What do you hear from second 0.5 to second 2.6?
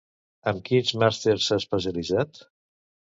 Amb quins màsters s'ha especialitzat?